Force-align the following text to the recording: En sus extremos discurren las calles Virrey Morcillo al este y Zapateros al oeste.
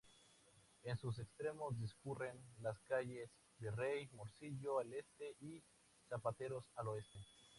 En 0.81 0.97
sus 0.97 1.19
extremos 1.19 1.77
discurren 1.77 2.35
las 2.59 2.79
calles 2.79 3.29
Virrey 3.59 4.07
Morcillo 4.13 4.79
al 4.79 4.91
este 4.95 5.35
y 5.41 5.63
Zapateros 6.09 6.65
al 6.73 6.87
oeste. 6.87 7.19